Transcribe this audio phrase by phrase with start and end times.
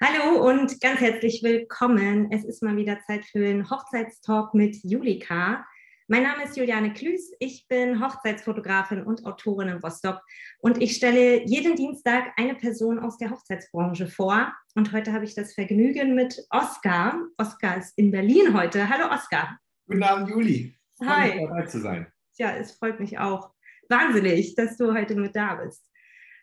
[0.00, 2.30] Hallo und ganz herzlich willkommen.
[2.30, 5.66] Es ist mal wieder Zeit für den Hochzeitstalk mit Julika.
[6.06, 7.32] Mein Name ist Juliane Klüß.
[7.40, 10.20] Ich bin Hochzeitsfotografin und Autorin in Rostock
[10.60, 14.54] und ich stelle jeden Dienstag eine Person aus der Hochzeitsbranche vor.
[14.76, 17.20] Und heute habe ich das Vergnügen mit Oskar.
[17.36, 18.88] Oskar ist in Berlin heute.
[18.88, 19.58] Hallo Oskar.
[19.88, 20.78] Guten Abend, Juli.
[21.02, 21.30] Hi.
[21.30, 22.06] Freut dabei zu sein.
[22.36, 23.50] Ja, es freut mich auch
[23.88, 25.84] wahnsinnig, dass du heute mit da bist.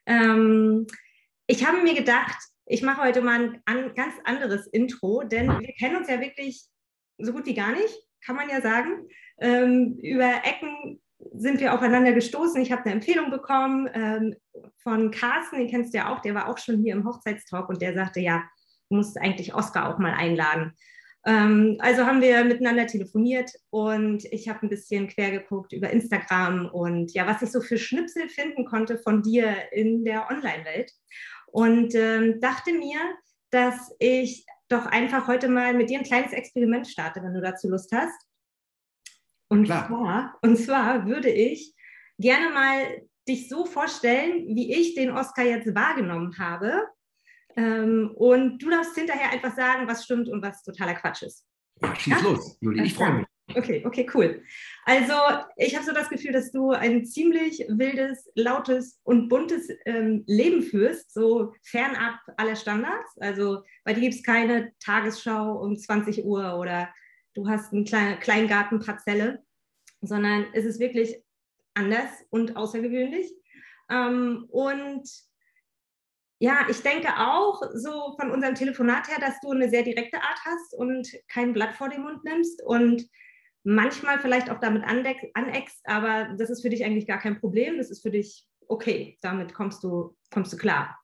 [0.05, 0.85] Ähm,
[1.47, 5.97] ich habe mir gedacht, ich mache heute mal ein ganz anderes Intro, denn wir kennen
[5.97, 6.65] uns ja wirklich
[7.17, 7.95] so gut wie gar nicht,
[8.25, 9.07] kann man ja sagen.
[9.39, 10.99] Ähm, über Ecken
[11.33, 12.61] sind wir aufeinander gestoßen.
[12.61, 14.35] Ich habe eine Empfehlung bekommen ähm,
[14.77, 17.81] von Carsten, den kennst du ja auch, der war auch schon hier im Hochzeitstalk und
[17.81, 18.43] der sagte, ja,
[18.89, 20.73] du musst eigentlich Oskar auch mal einladen.
[21.25, 26.67] Ähm, also haben wir miteinander telefoniert und ich habe ein bisschen quer geguckt über Instagram
[26.67, 30.91] und ja, was ich so für Schnipsel finden konnte von dir in der Online-Welt
[31.55, 32.99] und ähm, dachte mir,
[33.49, 37.69] dass ich doch einfach heute mal mit dir ein kleines Experiment starte, wenn du dazu
[37.69, 38.27] Lust hast.
[39.47, 41.73] Und zwar, und zwar würde ich
[42.17, 46.89] gerne mal dich so vorstellen, wie ich den Oscar jetzt wahrgenommen habe.
[47.55, 51.45] Ähm, und du darfst hinterher einfach sagen, was stimmt und was totaler Quatsch ist.
[51.81, 52.29] Ja, schieß ja?
[52.29, 53.25] los, Juli, ich freue mich.
[53.55, 54.43] Okay, okay, cool.
[54.83, 55.13] Also
[55.55, 60.61] ich habe so das Gefühl, dass du ein ziemlich wildes, lautes und buntes ähm, Leben
[60.61, 63.17] führst, so fernab aller Standards.
[63.19, 66.89] Also bei dir gibt es keine Tagesschau um 20 Uhr oder
[67.33, 69.43] du hast eine kleine Kleingartenparzelle,
[70.01, 71.23] sondern es ist wirklich
[71.73, 73.31] anders und außergewöhnlich.
[73.89, 75.09] Ähm, und
[76.39, 80.39] ja, ich denke auch so von unserem Telefonat her, dass du eine sehr direkte Art
[80.43, 83.07] hast und kein Blatt vor den Mund nimmst und
[83.65, 87.77] manchmal vielleicht auch damit aneckst, aber das ist für dich eigentlich gar kein Problem.
[87.77, 90.97] Das ist für dich okay, damit kommst du, kommst du klar.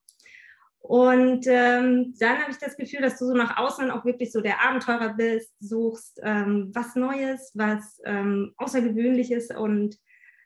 [0.80, 4.42] Und ähm, dann habe ich das Gefühl, dass du so nach außen auch wirklich so
[4.42, 9.98] der Abenteurer bist, suchst ähm, was Neues, was ähm, Außergewöhnliches und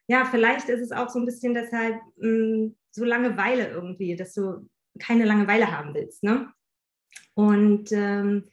[0.07, 4.33] ja, vielleicht ist es auch so ein bisschen deshalb mh, hm, so Langeweile irgendwie, dass
[4.33, 4.69] du
[4.99, 6.23] keine Langeweile haben willst.
[6.23, 6.51] Ne?
[7.33, 8.45] Und ähm,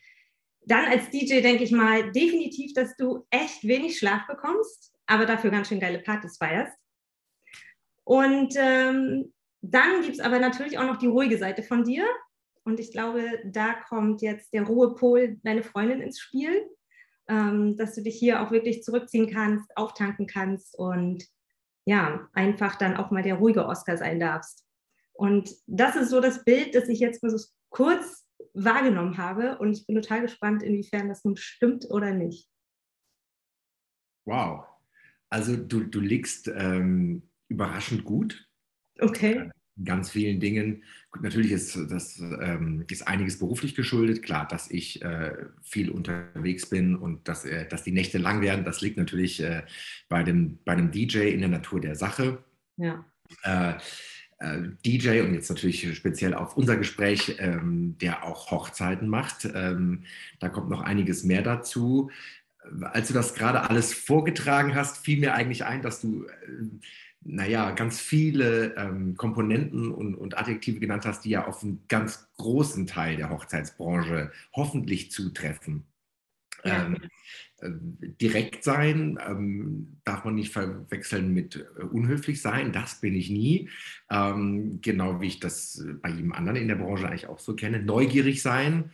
[0.67, 5.51] dann als DJ denke ich mal definitiv, dass du echt wenig Schlaf bekommst, aber dafür
[5.51, 6.77] ganz schön geile Partys feierst.
[8.05, 12.05] Und ähm, dann gibt es aber natürlich auch noch die ruhige Seite von dir.
[12.65, 16.69] Und ich glaube, da kommt jetzt der Ruhepol, deine Freundin ins Spiel,
[17.29, 21.25] ähm, dass du dich hier auch wirklich zurückziehen kannst, auftanken kannst und
[21.85, 24.65] ja, einfach dann auch mal der ruhige Oscar sein darfst.
[25.13, 28.22] Und das ist so das Bild, das ich jetzt mal so kurz
[28.55, 29.59] wahrgenommen habe.
[29.59, 32.49] Und ich bin total gespannt, inwiefern das nun stimmt oder nicht.
[34.25, 34.67] Wow.
[35.29, 38.49] Also du, du liegst ähm, überraschend gut.
[39.01, 39.51] Okay.
[39.77, 40.85] In ganz vielen Dingen.
[41.21, 44.23] Natürlich ist das ähm, ist einiges beruflich geschuldet.
[44.23, 48.65] Klar, dass ich äh, viel unterwegs bin und dass, äh, dass die Nächte lang werden,
[48.65, 49.63] das liegt natürlich äh,
[50.09, 52.45] bei, dem, bei dem DJ in der Natur der Sache.
[52.77, 53.05] Ja.
[54.43, 59.49] Äh, DJ und jetzt natürlich speziell auf unser Gespräch, ähm, der auch Hochzeiten macht.
[59.55, 60.03] Ähm,
[60.41, 62.11] da kommt noch einiges mehr dazu.
[62.81, 66.31] Als du das gerade alles vorgetragen hast, fiel mir eigentlich ein, dass du, äh,
[67.21, 72.27] naja, ganz viele ähm, Komponenten und, und Adjektive genannt hast, die ja auf einen ganz
[72.37, 75.85] großen Teil der Hochzeitsbranche hoffentlich zutreffen.
[76.65, 76.93] Ja.
[77.63, 77.71] Äh,
[78.21, 82.73] direkt sein ähm, darf man nicht verwechseln mit äh, unhöflich sein.
[82.73, 83.69] Das bin ich nie.
[84.11, 87.83] Ähm, genau wie ich das bei jedem anderen in der Branche eigentlich auch so kenne.
[87.83, 88.91] Neugierig sein,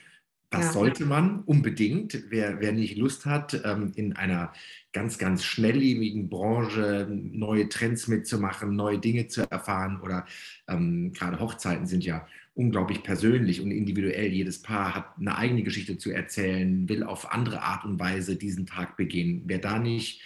[0.51, 0.73] das ja.
[0.73, 2.25] sollte man unbedingt.
[2.31, 4.53] Wer, wer nicht Lust hat, ähm, in einer
[4.93, 10.27] ganz, ganz schnelllebigen Branche neue Trends mitzumachen, neue Dinge zu erfahren oder
[10.67, 12.27] ähm, gerade Hochzeiten sind ja
[12.59, 14.33] unglaublich persönlich und individuell.
[14.33, 18.67] Jedes Paar hat eine eigene Geschichte zu erzählen, will auf andere Art und Weise diesen
[18.67, 19.45] Tag begehen.
[19.47, 20.23] Wer da nicht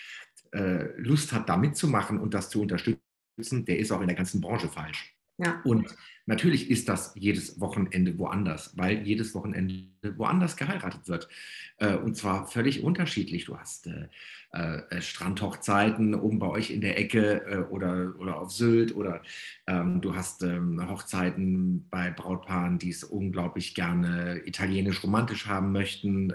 [0.52, 4.40] äh, Lust hat, da mitzumachen und das zu unterstützen, der ist auch in der ganzen
[4.40, 5.14] Branche falsch.
[5.36, 5.60] Ja.
[5.64, 5.94] Und
[6.24, 11.28] natürlich ist das jedes Wochenende woanders, weil jedes Wochenende woanders geheiratet wird.
[11.76, 13.44] Äh, und zwar völlig unterschiedlich.
[13.44, 14.08] Du hast äh,
[14.52, 19.22] äh, Strandhochzeiten oben bei euch in der Ecke oder, oder auf Sylt oder
[19.66, 26.32] ähm, du hast ähm, Hochzeiten bei Brautpaaren, die es unglaublich gerne italienisch romantisch haben möchten,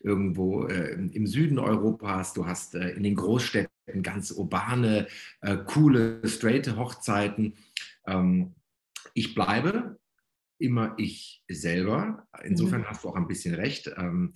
[0.00, 2.32] irgendwo im Süden Europas.
[2.32, 5.06] Du hast in den Großstädten ganz urbane,
[5.66, 7.54] coole, straighte Hochzeiten.
[8.06, 8.54] Ähm,
[9.14, 9.98] ich bleibe
[10.58, 12.26] immer ich selber.
[12.42, 12.86] Insofern mhm.
[12.86, 13.92] hast du auch ein bisschen recht.
[13.96, 14.34] Ähm,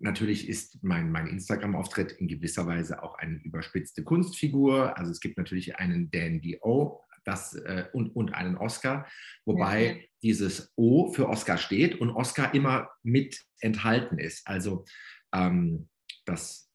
[0.00, 4.96] natürlich ist mein, mein Instagram-Auftritt in gewisser Weise auch eine überspitzte Kunstfigur.
[4.96, 9.06] Also es gibt natürlich einen Dan D.O., das, äh, und, und einen Oscar,
[9.44, 9.96] wobei ja.
[10.24, 14.44] dieses O für Oscar steht und Oscar immer mit enthalten ist.
[14.48, 14.84] Also
[15.32, 15.88] ähm,
[16.24, 16.68] das,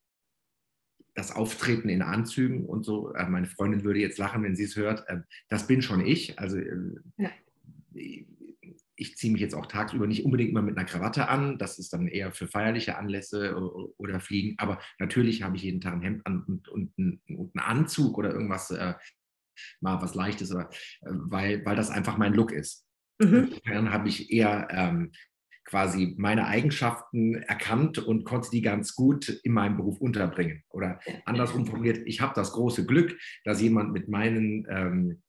[1.14, 4.76] das Auftreten in Anzügen und so, äh, meine Freundin würde jetzt lachen, wenn sie es
[4.76, 6.38] hört, äh, das bin schon ich.
[6.38, 7.30] Also äh, ja
[8.98, 11.56] ich ziehe mich jetzt auch tagsüber nicht unbedingt immer mit einer Krawatte an.
[11.58, 13.56] Das ist dann eher für feierliche Anlässe
[13.96, 14.56] oder Fliegen.
[14.58, 18.18] Aber natürlich habe ich jeden Tag ein Hemd an und, und, einen, und einen Anzug
[18.18, 18.94] oder irgendwas, äh,
[19.80, 20.68] mal was Leichtes, oder,
[21.02, 22.86] äh, weil, weil das einfach mein Look ist.
[23.20, 23.52] Mhm.
[23.64, 25.12] Dann habe ich eher ähm,
[25.64, 30.64] quasi meine Eigenschaften erkannt und konnte die ganz gut in meinem Beruf unterbringen.
[30.70, 35.22] Oder andersrum formuliert, ich habe das große Glück, dass jemand mit meinen ähm,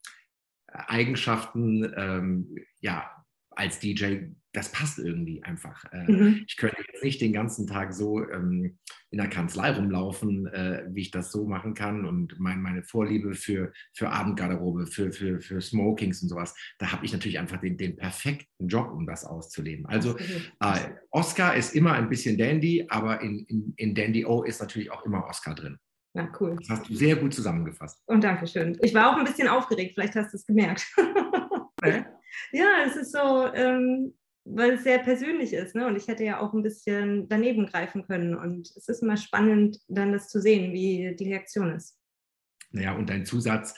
[0.68, 3.19] Eigenschaften ähm, ja,
[3.60, 5.84] als DJ, das passt irgendwie einfach.
[5.92, 6.44] Äh, mhm.
[6.48, 8.80] Ich könnte jetzt nicht den ganzen Tag so ähm,
[9.12, 12.06] in der Kanzlei rumlaufen, äh, wie ich das so machen kann.
[12.06, 17.06] Und mein, meine Vorliebe für, für Abendgarderobe, für, für, für Smokings und sowas, da habe
[17.06, 19.86] ich natürlich einfach den, den perfekten Job, um das auszuleben.
[19.86, 24.62] Also äh, Oscar ist immer ein bisschen Dandy, aber in, in, in Dandy O ist
[24.62, 25.78] natürlich auch immer Oscar drin.
[26.14, 26.56] Na cool.
[26.60, 28.02] Das hast du sehr gut zusammengefasst.
[28.08, 28.78] Und Dankeschön.
[28.82, 30.88] Ich war auch ein bisschen aufgeregt, vielleicht hast du es gemerkt.
[32.52, 34.14] Ja, es ist so, ähm,
[34.46, 35.76] weil es sehr persönlich ist.
[35.76, 35.88] Ne?
[35.88, 38.36] Und ich hätte ja auch ein bisschen daneben greifen können.
[38.36, 41.98] Und es ist immer spannend, dann das zu sehen, wie die Reaktion ist.
[42.72, 43.76] Naja, und dein Zusatz,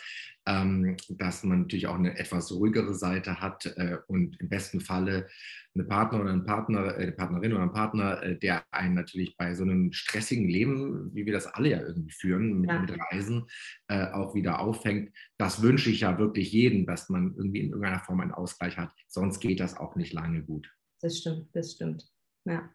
[0.48, 5.28] ähm, dass man natürlich auch eine etwas ruhigere Seite hat äh, und im besten Falle
[5.74, 9.38] eine Partner oder ein Partner, äh, eine Partnerin oder ein Partner, äh, der einen natürlich
[9.38, 12.80] bei so einem stressigen Leben, wie wir das alle ja irgendwie führen, mit, ja.
[12.80, 13.46] mit Reisen,
[13.88, 15.16] äh, auch wieder auffängt.
[15.38, 18.92] Das wünsche ich ja wirklich jedem, dass man irgendwie in irgendeiner Form einen Ausgleich hat.
[19.08, 20.74] Sonst geht das auch nicht lange gut.
[21.02, 22.06] Das stimmt, das stimmt.
[22.46, 22.70] Ja.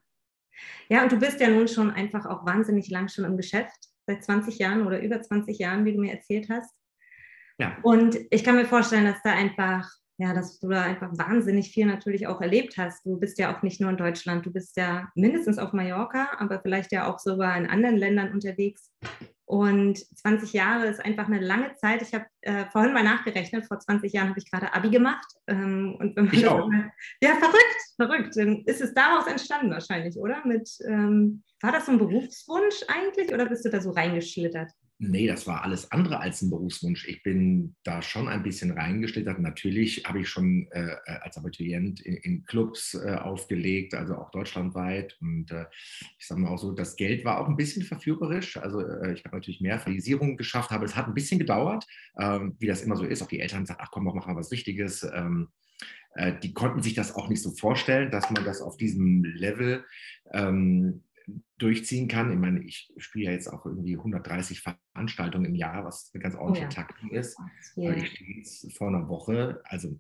[0.89, 4.25] Ja, und du bist ja nun schon einfach auch wahnsinnig lang schon im Geschäft seit
[4.25, 6.75] 20 Jahren oder über 20 Jahren, wie du mir erzählt hast.
[7.59, 7.77] Ja.
[7.83, 9.89] Und ich kann mir vorstellen, dass da einfach,
[10.19, 13.05] ja, dass du da einfach wahnsinnig viel natürlich auch erlebt hast.
[13.07, 16.61] Du bist ja auch nicht nur in Deutschland, du bist ja mindestens auf Mallorca, aber
[16.61, 18.91] vielleicht ja auch sogar in anderen Ländern unterwegs.
[19.47, 22.03] Und 20 Jahre ist einfach eine lange Zeit.
[22.03, 25.27] Ich habe äh, vorhin mal nachgerechnet, vor 20 Jahren habe ich gerade Abi gemacht.
[25.47, 26.67] Ähm, und wenn ich auch.
[26.67, 26.91] Mal,
[27.23, 28.37] ja, verrückt, verrückt.
[28.37, 30.45] Dann ist es daraus entstanden wahrscheinlich, oder?
[30.45, 34.73] Mit, ähm, war das so ein Berufswunsch eigentlich oder bist du da so reingeschlittert?
[34.99, 37.07] Nee, das war alles andere als ein Berufswunsch.
[37.07, 39.39] Ich bin da schon ein bisschen reingeschlittert.
[39.39, 44.31] Natürlich habe ich schon äh, äh, als Abiturient in, in Clubs äh, aufgelegt, also auch
[44.31, 45.15] deutschlandweit.
[45.21, 45.67] Und äh,
[46.19, 48.57] ich sage mal auch so, das Geld war auch ein bisschen verführerisch.
[48.57, 51.85] Also äh, ich habe natürlich mehr Realisierung geschafft, aber es hat ein bisschen gedauert,
[52.19, 53.21] ähm, wie das immer so ist.
[53.21, 55.03] Auch die Eltern sagen, ach komm, mach mal was Richtiges.
[55.03, 55.49] Ähm,
[56.15, 59.85] äh, die konnten sich das auch nicht so vorstellen, dass man das auf diesem Level
[60.33, 61.03] ähm,
[61.59, 62.33] durchziehen kann.
[62.33, 66.35] Ich meine, ich spiele ja jetzt auch irgendwie 130 Veranstaltungen im Jahr, was eine ganz
[66.35, 66.71] ordentliche ja.
[66.71, 67.37] Taktung ist.
[67.77, 67.93] Ja.
[67.93, 69.99] Ich stehe jetzt vor einer Woche, also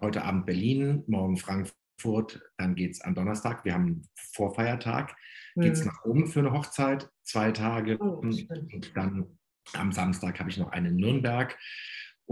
[0.00, 5.16] heute Abend Berlin, morgen Frankfurt, dann geht es am Donnerstag, wir haben Vorfeiertag,
[5.54, 5.62] mhm.
[5.62, 8.46] geht es nach oben für eine Hochzeit, zwei Tage oh, und
[8.94, 9.38] dann
[9.74, 11.56] am Samstag habe ich noch einen in Nürnberg.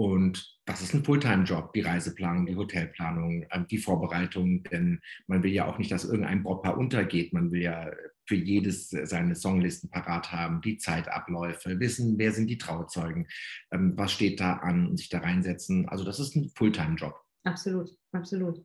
[0.00, 5.52] Und das ist ein Fulltime-Job, die Reiseplanung, die Hotelplanung, ähm, die Vorbereitung, denn man will
[5.52, 7.35] ja auch nicht, dass irgendein Brautpaar untergeht.
[7.35, 7.91] Man will ja
[8.26, 13.29] für jedes seine Songlisten parat haben, die Zeitabläufe, wissen, wer sind die Trauzeugen,
[13.73, 15.87] ähm, was steht da an und sich da reinsetzen.
[15.91, 17.14] Also das ist ein Fulltime-Job.
[17.44, 18.64] Absolut, absolut.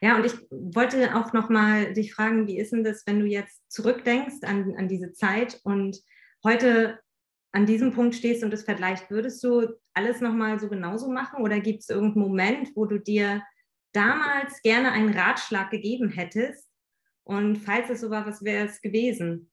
[0.00, 3.62] Ja, und ich wollte auch nochmal dich fragen, wie ist denn das, wenn du jetzt
[3.70, 6.00] zurückdenkst an, an diese Zeit und
[6.42, 6.98] heute
[7.52, 11.60] an diesem Punkt stehst und es vergleicht, würdest du alles nochmal so genauso machen oder
[11.60, 13.42] gibt es irgendeinen Moment, wo du dir
[13.92, 16.68] damals gerne einen Ratschlag gegeben hättest?
[17.24, 19.50] Und falls es so war, was wäre es gewesen?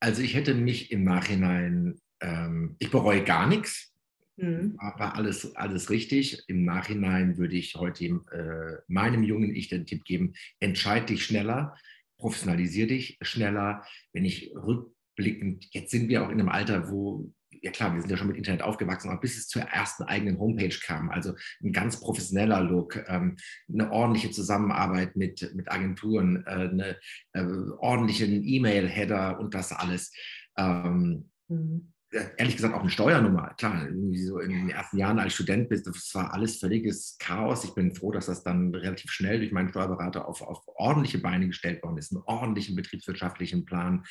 [0.00, 3.92] Also ich hätte mich im Nachhinein, ähm, ich bereue gar nichts,
[4.36, 4.76] mhm.
[4.78, 6.44] war alles, alles richtig.
[6.46, 11.76] Im Nachhinein würde ich heute äh, meinem jungen Ich den Tipp geben, entscheide dich schneller,
[12.16, 13.84] professionalisiere dich schneller.
[14.12, 18.00] Wenn ich rück blickend, jetzt sind wir auch in einem Alter, wo, ja klar, wir
[18.00, 21.34] sind ja schon mit Internet aufgewachsen, aber bis es zur ersten eigenen Homepage kam, also
[21.62, 23.36] ein ganz professioneller Look, ähm,
[23.72, 26.96] eine ordentliche Zusammenarbeit mit, mit Agenturen, äh, eine
[27.32, 27.44] äh,
[27.78, 30.12] ordentlichen E-Mail-Header und das alles.
[30.56, 33.54] Ähm, mhm ehrlich gesagt auch eine Steuernummer.
[33.58, 37.64] Klar, irgendwie so in den ersten Jahren als Student bist, das war alles völliges Chaos.
[37.64, 41.46] Ich bin froh, dass das dann relativ schnell durch meinen Steuerberater auf, auf ordentliche Beine
[41.46, 44.04] gestellt worden ist, einen ordentlichen betriebswirtschaftlichen Plan.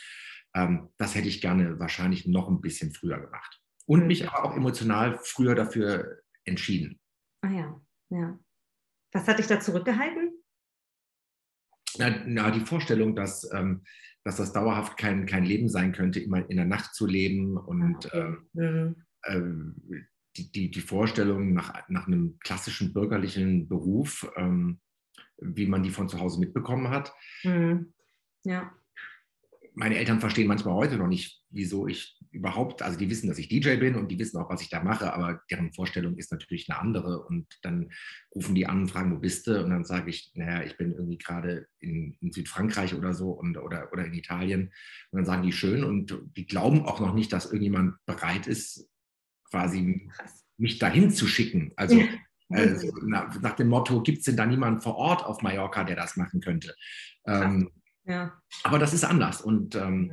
[0.57, 3.61] Ähm, das hätte ich gerne wahrscheinlich noch ein bisschen früher gemacht.
[3.85, 4.07] Und mhm.
[4.07, 6.99] mich aber auch emotional früher dafür entschieden.
[7.41, 8.39] Ah ja, ja.
[9.13, 10.31] Was hat dich da zurückgehalten?
[11.99, 13.83] Na, na die Vorstellung, dass, ähm,
[14.23, 18.11] dass das dauerhaft kein, kein Leben sein könnte, immer in der Nacht zu leben und
[18.13, 19.05] ah, ähm, mhm.
[19.25, 24.79] ähm, die, die, die Vorstellung nach, nach einem klassischen bürgerlichen Beruf, ähm,
[25.37, 27.13] wie man die von zu Hause mitbekommen hat.
[27.43, 27.93] Mhm.
[28.43, 28.73] Ja
[29.77, 33.47] meine Eltern verstehen manchmal heute noch nicht, wieso ich überhaupt, also die wissen, dass ich
[33.47, 36.67] DJ bin und die wissen auch, was ich da mache, aber deren Vorstellung ist natürlich
[36.67, 37.23] eine andere.
[37.25, 37.91] Und dann
[38.33, 39.63] rufen die an und fragen, wo bist du?
[39.63, 43.55] Und dann sage ich, naja, ich bin irgendwie gerade in, in, Südfrankreich oder so und,
[43.57, 44.73] oder, oder in Italien.
[45.11, 48.89] Und dann sagen die schön und die glauben auch noch nicht, dass irgendjemand bereit ist,
[49.51, 50.09] quasi
[50.57, 51.71] mich dahin zu schicken.
[51.75, 52.01] Also
[52.49, 55.97] also nach, nach, dem Motto, gibt es denn da niemanden vor Ort auf Mallorca, der
[55.97, 56.75] das machen könnte?
[57.25, 57.69] Ähm,
[58.07, 58.41] ja.
[58.63, 60.11] Aber das ist anders und ähm,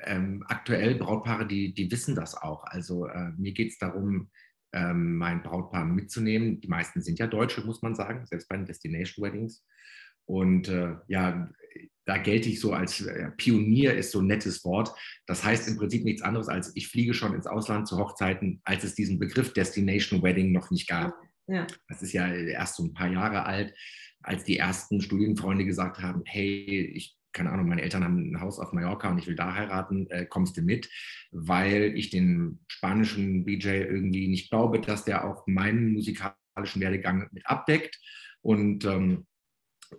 [0.00, 2.64] ähm, aktuell Brautpaare, die, die wissen das auch.
[2.64, 4.30] Also äh, mir geht es darum,
[4.72, 6.60] ähm, mein Brautpaar mitzunehmen.
[6.60, 9.64] Die meisten sind ja Deutsche, muss man sagen, selbst bei den Destination Weddings.
[10.24, 11.50] Und äh, ja,
[12.04, 14.92] da gelte ich so als äh, Pionier, ist so ein nettes Wort.
[15.26, 18.84] Das heißt im Prinzip nichts anderes als, ich fliege schon ins Ausland zu Hochzeiten, als
[18.84, 21.14] es diesen Begriff Destination Wedding noch nicht gab.
[21.48, 21.66] Ja.
[21.88, 23.74] Das ist ja erst so ein paar Jahre alt,
[24.22, 28.58] als die ersten Studienfreunde gesagt haben, hey, ich keine Ahnung, meine Eltern haben ein Haus
[28.58, 30.88] auf Mallorca und ich will da heiraten, äh, kommst du mit,
[31.30, 37.46] weil ich den spanischen BJ irgendwie nicht glaube, dass der auch meinen musikalischen Werdegang mit
[37.46, 37.98] abdeckt.
[38.42, 39.26] Und ähm,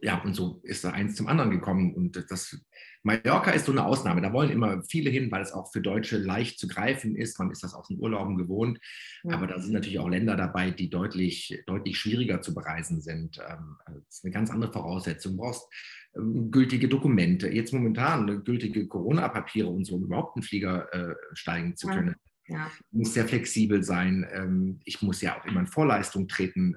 [0.02, 1.94] ja, und so ist da eins zum anderen gekommen.
[1.94, 2.58] Und das
[3.04, 4.22] Mallorca ist so eine Ausnahme.
[4.22, 7.38] Da wollen immer viele hin, weil es auch für Deutsche leicht zu greifen ist.
[7.38, 8.80] Man ist das aus den Urlauben gewohnt.
[9.24, 9.36] Ja.
[9.36, 13.40] Aber da sind natürlich auch Länder dabei, die deutlich, deutlich schwieriger zu bereisen sind.
[13.40, 15.34] Ähm, das ist eine ganz andere Voraussetzung.
[15.34, 15.68] Du brauchst
[16.16, 21.16] ähm, gültige Dokumente, jetzt momentan ne, gültige Corona-Papiere und so, um überhaupt einen Flieger äh,
[21.34, 22.16] steigen zu können.
[22.48, 22.72] Ja.
[22.92, 24.26] Muss sehr flexibel sein.
[24.34, 26.76] Ähm, ich muss ja auch immer in Vorleistung treten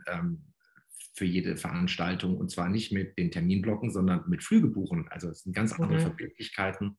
[1.16, 5.08] für jede Veranstaltung und zwar nicht mit den Terminblocken, sondern mit Flüge buchen.
[5.08, 6.02] Also es sind ganz andere mhm.
[6.02, 6.98] Verbindlichkeiten,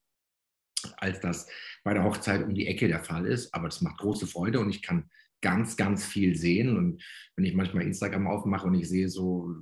[0.98, 1.48] als das
[1.84, 3.54] bei der Hochzeit um die Ecke der Fall ist.
[3.54, 5.10] Aber das macht große Freude und ich kann
[5.42, 6.78] ganz, ganz viel sehen.
[6.78, 7.04] Und
[7.36, 9.54] wenn ich manchmal Instagram aufmache und ich sehe so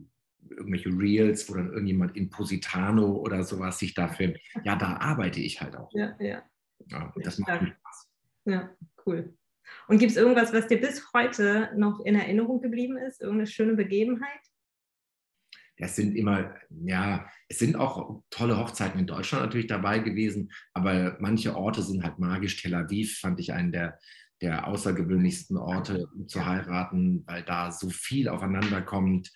[0.50, 4.40] irgendwelche Reels, wo dann irgendjemand in Positano oder sowas sich da filmt.
[4.64, 5.92] Ja, da arbeite ich halt auch.
[5.94, 6.44] Ja, ja.
[6.88, 8.10] ja das macht mir Spaß.
[8.46, 8.70] Ja,
[9.06, 9.36] cool.
[9.88, 13.22] Und gibt es irgendwas, was dir bis heute noch in Erinnerung geblieben ist?
[13.22, 14.40] Irgendeine schöne Begebenheit?
[15.78, 21.18] Es sind immer, ja, es sind auch tolle Hochzeiten in Deutschland natürlich dabei gewesen, aber
[21.20, 22.62] manche Orte sind halt magisch.
[22.62, 24.00] Tel Aviv fand ich einen der,
[24.42, 29.34] der außergewöhnlichsten Orte, um zu heiraten, weil da so viel aufeinander kommt.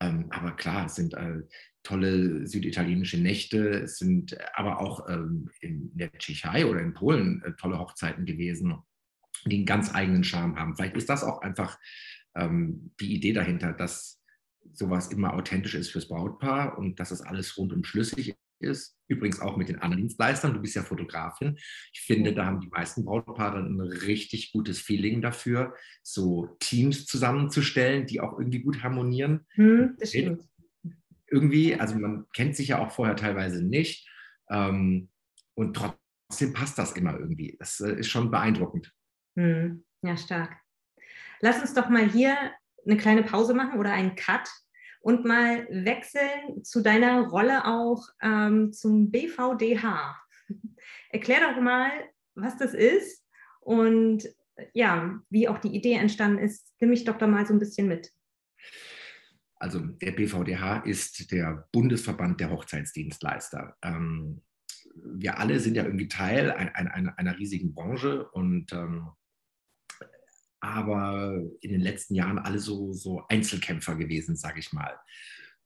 [0.00, 1.40] Ähm, aber klar, es sind äh,
[1.82, 7.42] tolle süditalienische Nächte, es sind äh, aber auch ähm, in der Tschechei oder in Polen
[7.44, 8.74] äh, tolle Hochzeiten gewesen,
[9.44, 10.76] die einen ganz eigenen Charme haben.
[10.76, 11.78] Vielleicht ist das auch einfach
[12.34, 14.20] ähm, die Idee dahinter, dass
[14.72, 18.96] sowas immer authentisch ist fürs Brautpaar und dass es alles rundum schlüssig ist.
[19.06, 20.52] Übrigens auch mit den anderen Dienstleistern.
[20.52, 21.58] Du bist ja Fotografin.
[21.92, 28.06] Ich finde, da haben die meisten Brautpaare ein richtig gutes Feeling dafür, so Teams zusammenzustellen,
[28.06, 29.46] die auch irgendwie gut harmonieren.
[29.50, 30.42] Hm, das stimmt.
[31.30, 34.08] Irgendwie, also man kennt sich ja auch vorher teilweise nicht.
[34.50, 35.08] Ähm,
[35.54, 37.56] und trotzdem passt das immer irgendwie.
[37.58, 38.92] Das äh, ist schon beeindruckend.
[39.38, 40.56] Hm, ja, stark.
[41.38, 42.36] Lass uns doch mal hier
[42.84, 44.48] eine kleine Pause machen oder einen Cut
[45.00, 50.16] und mal wechseln zu deiner Rolle auch ähm, zum BVDH.
[51.10, 51.88] Erklär doch mal,
[52.34, 53.24] was das ist
[53.60, 54.28] und
[54.74, 56.74] ja, wie auch die Idee entstanden ist.
[56.80, 58.10] Nimm mich doch da mal so ein bisschen mit.
[59.54, 63.76] Also der BVDH ist der Bundesverband der Hochzeitsdienstleister.
[63.82, 64.42] Ähm,
[64.96, 69.10] wir alle sind ja irgendwie Teil einer, einer, einer riesigen Branche und ähm,
[70.60, 74.94] aber in den letzten Jahren alle so, so Einzelkämpfer gewesen, sage ich mal.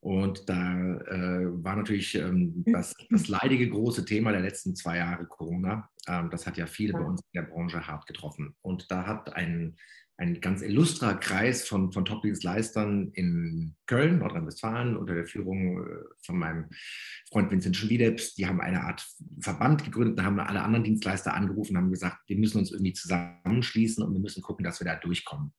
[0.00, 5.26] Und da äh, war natürlich ähm, das, das, leidige große Thema der letzten zwei Jahre
[5.26, 5.88] Corona.
[6.08, 8.56] Ähm, das hat ja viele bei uns in der Branche hart getroffen.
[8.62, 9.76] Und da hat ein
[10.22, 16.38] ein ganz illustrer Kreis von, von Top-Dienstleistern in Köln, Nordrhein-Westfalen, unter der Führung äh, von
[16.38, 16.70] meinem
[17.28, 18.34] Freund Vincent Schwiedeps.
[18.34, 19.04] Die haben eine Art
[19.40, 24.12] Verband gegründet, haben alle anderen Dienstleister angerufen, haben gesagt, wir müssen uns irgendwie zusammenschließen und
[24.12, 25.52] wir müssen gucken, dass wir da durchkommen.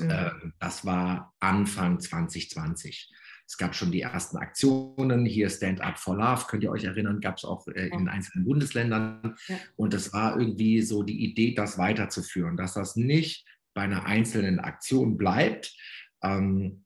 [0.00, 0.10] Mhm.
[0.10, 3.12] Ähm, das war Anfang 2020.
[3.46, 7.20] Es gab schon die ersten Aktionen, hier Stand Up for Love, könnt ihr euch erinnern,
[7.20, 9.36] gab es auch äh, in einzelnen Bundesländern.
[9.46, 9.56] Ja.
[9.76, 14.58] Und es war irgendwie so die Idee, das weiterzuführen, dass das nicht bei einer einzelnen
[14.60, 15.74] Aktion bleibt.
[16.22, 16.84] Ähm,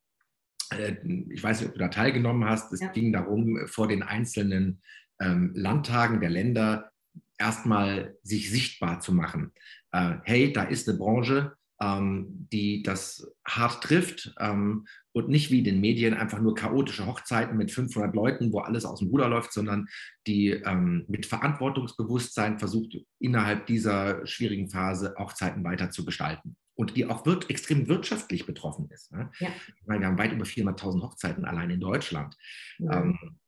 [0.70, 0.96] äh,
[1.30, 2.72] ich weiß nicht, ob du da teilgenommen hast.
[2.72, 2.88] Es ja.
[2.88, 4.82] ging darum, vor den einzelnen
[5.20, 6.92] ähm, Landtagen der Länder
[7.38, 9.52] erstmal sich sichtbar zu machen.
[9.92, 15.58] Äh, hey, da ist eine Branche, ähm, die das hart trifft ähm, und nicht wie
[15.58, 19.28] in den Medien einfach nur chaotische Hochzeiten mit 500 Leuten, wo alles aus dem Ruder
[19.28, 19.88] läuft, sondern
[20.26, 26.56] die ähm, mit Verantwortungsbewusstsein versucht, innerhalb dieser schwierigen Phase Hochzeiten weiter zu gestalten.
[26.74, 29.12] Und die auch wird, extrem wirtschaftlich betroffen ist.
[29.12, 29.30] Ne?
[29.38, 29.48] Ja.
[29.86, 32.36] Meine, wir haben weit über 400.000 Hochzeiten allein in Deutschland.
[32.78, 33.02] Ja.
[33.02, 33.38] Ähm,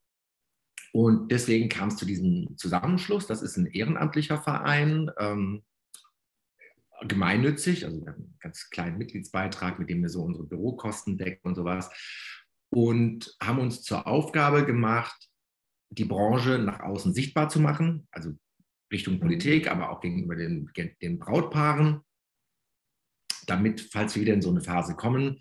[0.92, 3.26] und deswegen kam es zu diesem Zusammenschluss.
[3.26, 5.64] Das ist ein ehrenamtlicher Verein, ähm,
[7.02, 11.48] gemeinnützig, also wir haben einen ganz kleinen Mitgliedsbeitrag, mit dem wir so unsere Bürokosten decken
[11.48, 11.90] und sowas.
[12.70, 15.28] Und haben uns zur Aufgabe gemacht,
[15.90, 18.32] die Branche nach außen sichtbar zu machen, also
[18.92, 20.70] Richtung Politik, aber auch gegenüber den,
[21.02, 22.00] den Brautpaaren,
[23.50, 25.38] damit, falls wir wieder in so eine Phase kommen,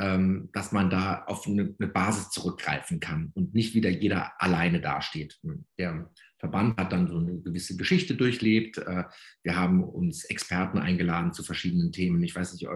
[0.00, 4.80] ähm, dass man da auf eine, eine, Basis zurückgreifen kann und nicht wieder jeder alleine
[4.80, 5.38] dasteht.
[5.78, 8.78] Der Verband hat dann so eine gewisse Geschichte durchlebt.
[8.78, 9.04] Äh,
[9.42, 12.22] wir haben uns Experten eingeladen zu verschiedenen Themen.
[12.22, 12.66] Ich weiß nicht,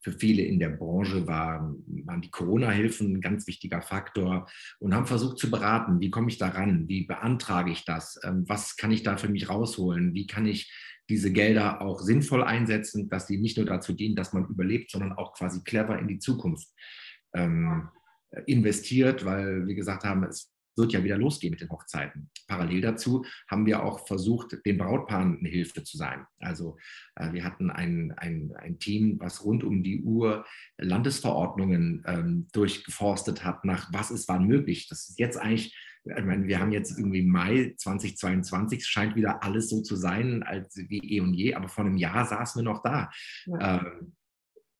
[0.00, 5.06] für viele in der Branche war, waren die Corona-Hilfen ein ganz wichtiger Faktor und haben
[5.06, 8.92] versucht zu beraten, wie komme ich da ran, wie beantrage ich das, ähm, was kann
[8.92, 10.72] ich da für mich rausholen, wie kann ich
[11.08, 15.12] diese Gelder auch sinnvoll einsetzen, dass die nicht nur dazu dienen, dass man überlebt, sondern
[15.12, 16.68] auch quasi clever in die Zukunft
[17.34, 17.88] ähm,
[18.46, 22.30] investiert, weil wir gesagt haben, es wird ja wieder losgehen mit den Hochzeiten.
[22.46, 26.24] Parallel dazu haben wir auch versucht, den Brautpaaren eine Hilfe zu sein.
[26.38, 26.76] Also
[27.16, 30.46] äh, wir hatten ein, ein, ein Team, was rund um die Uhr
[30.78, 34.88] Landesverordnungen ähm, durchgeforstet hat, nach was ist wann möglich.
[34.88, 35.76] Das ist jetzt eigentlich
[36.16, 40.42] ich meine, wir haben jetzt irgendwie Mai 2022, es scheint wieder alles so zu sein,
[40.42, 43.10] als wie eh und je, aber vor einem Jahr saßen wir noch da.
[43.46, 43.80] Ja.
[43.80, 44.12] Ähm,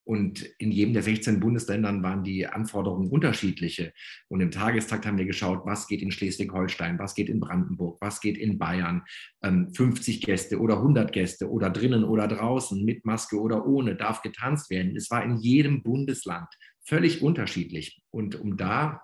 [0.08, 3.92] und in jedem der 16 Bundesländern waren die Anforderungen unterschiedliche.
[4.28, 8.22] Und im Tagestakt haben wir geschaut, was geht in Schleswig-Holstein, was geht in Brandenburg, was
[8.22, 9.02] geht in Bayern.
[9.42, 14.22] 50 ähm, Gäste oder 100 Gäste oder drinnen oder draußen, mit Maske oder ohne, darf
[14.22, 14.96] getanzt werden.
[14.96, 16.48] Es war in jedem Bundesland
[16.86, 18.00] völlig unterschiedlich.
[18.10, 19.02] Und um da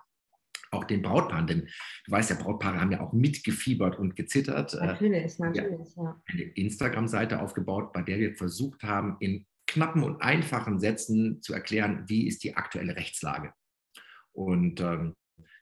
[0.75, 1.69] auch den Brautpaaren, denn
[2.07, 4.75] du weißt ja, Brautpaare haben ja auch mitgefiebert und gezittert.
[4.75, 6.21] Äh, natürlich, natürlich, ja.
[6.27, 12.05] Eine Instagram-Seite aufgebaut, bei der wir versucht haben, in knappen und einfachen Sätzen zu erklären,
[12.07, 13.53] wie ist die aktuelle Rechtslage.
[14.33, 15.15] Und ähm,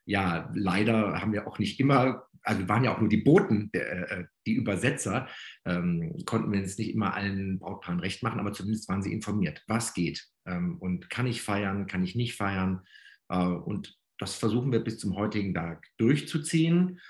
[0.05, 3.71] ja, leider haben wir auch nicht immer, also wir waren ja auch nur die Boten,
[3.73, 5.27] der, äh, die Übersetzer,
[5.65, 9.63] ähm, konnten wir jetzt nicht immer allen Brautpaaren recht machen, aber zumindest waren sie informiert,
[9.67, 12.81] was geht ähm, und kann ich feiern, kann ich nicht feiern.
[13.29, 17.01] Äh, und das versuchen wir bis zum heutigen Tag durchzuziehen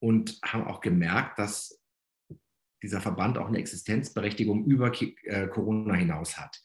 [0.00, 1.82] und haben auch gemerkt, dass
[2.82, 6.58] dieser Verband auch eine Existenzberechtigung über äh, Corona hinaus hat.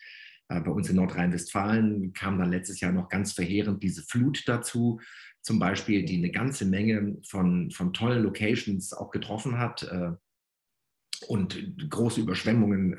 [0.47, 5.01] Äh, bei uns in Nordrhein-Westfalen kam dann letztes Jahr noch ganz verheerend diese Flut dazu,
[5.41, 10.11] zum Beispiel, die eine ganze Menge von, von tollen Locations auch getroffen hat äh,
[11.27, 12.97] und große Überschwemmungen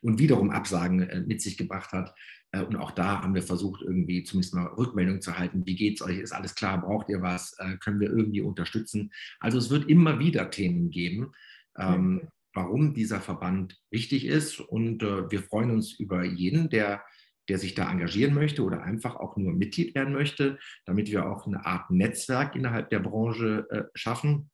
[0.00, 2.14] und wiederum Absagen mit sich gebracht hat.
[2.52, 5.66] Und auch da haben wir versucht, irgendwie zumindest mal Rückmeldung zu halten.
[5.66, 6.18] Wie geht es euch?
[6.18, 6.80] Ist alles klar?
[6.80, 7.56] Braucht ihr was?
[7.80, 9.12] Können wir irgendwie unterstützen?
[9.38, 11.32] Also es wird immer wieder Themen geben.
[11.76, 14.60] Ähm, warum dieser Verband wichtig ist.
[14.60, 17.02] Und äh, wir freuen uns über jeden, der,
[17.48, 21.46] der sich da engagieren möchte oder einfach auch nur Mitglied werden möchte, damit wir auch
[21.46, 24.50] eine Art Netzwerk innerhalb der Branche äh, schaffen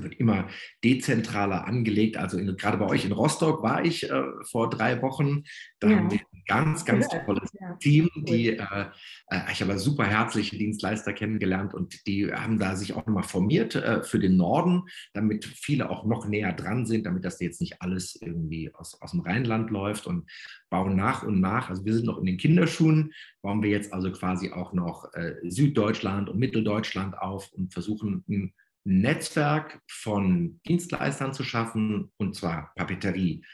[0.00, 0.48] wird immer
[0.84, 2.16] dezentraler angelegt.
[2.16, 5.42] Also in, gerade bei euch in Rostock war ich äh, vor drei Wochen.
[5.80, 5.96] Da ja.
[5.96, 7.74] haben wir ein ganz, ganz tolles ja.
[7.80, 8.86] Team, die äh,
[9.32, 13.74] äh, ich habe super herzliche Dienstleister kennengelernt und die haben da sich auch nochmal formiert
[13.74, 14.82] äh, für den Norden,
[15.14, 19.12] damit viele auch noch näher dran sind, damit das jetzt nicht alles irgendwie aus, aus
[19.12, 20.30] dem Rheinland läuft und
[20.70, 21.70] bauen nach und nach.
[21.70, 25.34] Also wir sind noch in den Kinderschuhen, bauen wir jetzt also quasi auch noch äh,
[25.42, 28.52] Süddeutschland und Mitteldeutschland auf und versuchen ein
[28.84, 33.44] Netzwerk von Dienstleistern zu schaffen, und zwar Papeterie,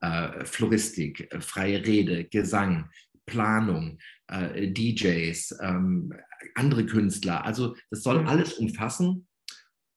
[0.00, 2.90] äh, Floristik, äh, freie Rede, Gesang,
[3.26, 6.12] Planung, äh, DJs, ähm,
[6.54, 7.44] andere Künstler.
[7.44, 8.28] Also das soll mhm.
[8.28, 9.26] alles umfassen.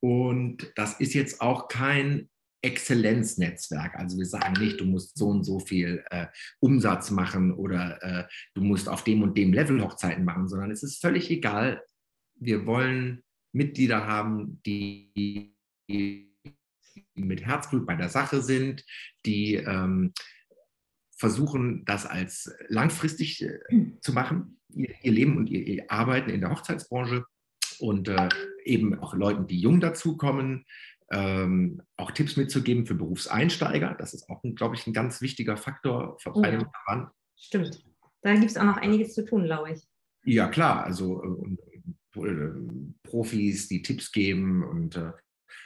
[0.01, 2.29] Und das ist jetzt auch kein
[2.61, 3.95] Exzellenznetzwerk.
[3.95, 6.27] Also wir sagen nicht, du musst so und so viel äh,
[6.59, 10.83] Umsatz machen oder äh, du musst auf dem und dem Level Hochzeiten machen, sondern es
[10.83, 11.83] ist völlig egal.
[12.35, 15.53] Wir wollen Mitglieder haben, die
[17.15, 18.85] mit Herzblut bei der Sache sind,
[19.25, 20.13] die ähm,
[21.17, 23.59] versuchen, das als langfristig äh,
[24.01, 27.25] zu machen, ihr, ihr, Leben und ihr, ihr, Arbeiten in der Hochzeitsbranche
[27.79, 28.29] und äh,
[28.63, 30.65] eben auch Leuten, die jung dazukommen,
[31.11, 33.95] ähm, auch Tipps mitzugeben für Berufseinsteiger.
[33.97, 37.11] Das ist auch, glaube ich, ein ganz wichtiger Faktor oh, ja.
[37.35, 37.83] Stimmt.
[38.21, 39.81] Da gibt es auch noch einiges zu tun, glaube ich.
[40.23, 40.83] Ja, klar.
[40.83, 41.59] Also, äh, und,
[43.03, 45.11] Profis, die Tipps geben und äh,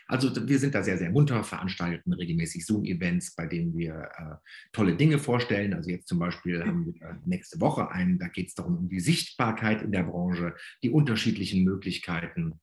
[0.07, 4.35] also wir sind da sehr, sehr munter, veranstalten regelmäßig Zoom-Events, bei denen wir äh,
[4.71, 5.73] tolle Dinge vorstellen.
[5.73, 8.99] Also jetzt zum Beispiel haben wir nächste Woche einen, da geht es darum, um die
[8.99, 12.59] Sichtbarkeit in der Branche, die unterschiedlichen Möglichkeiten,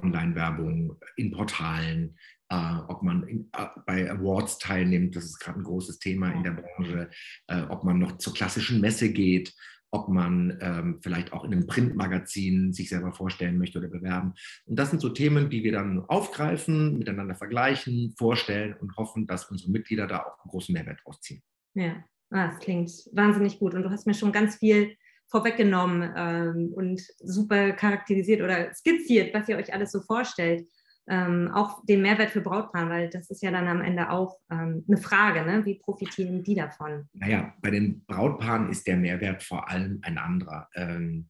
[0.00, 2.16] Online-Werbung in Portalen,
[2.48, 6.42] äh, ob man in, äh, bei Awards teilnimmt, das ist gerade ein großes Thema in
[6.42, 7.10] der Branche,
[7.48, 9.54] äh, ob man noch zur klassischen Messe geht,
[9.90, 14.34] ob man ähm, vielleicht auch in einem Printmagazin sich selber vorstellen möchte oder bewerben.
[14.66, 19.50] Und das sind so Themen, die wir dann aufgreifen, miteinander vergleichen, vorstellen und hoffen, dass
[19.50, 21.42] unsere Mitglieder da auch einen großen Mehrwert draus ziehen.
[21.74, 23.74] Ja, ah, das klingt wahnsinnig gut.
[23.74, 24.96] Und du hast mir schon ganz viel
[25.28, 30.66] vorweggenommen ähm, und super charakterisiert oder skizziert, was ihr euch alles so vorstellt
[31.10, 34.84] ähm, auch den Mehrwert für Brautpaare, weil das ist ja dann am Ende auch ähm,
[34.86, 35.64] eine Frage, ne?
[35.66, 37.08] wie profitieren die davon?
[37.12, 40.68] Naja, bei den Brautpaaren ist der Mehrwert vor allem ein anderer.
[40.74, 41.28] Ähm,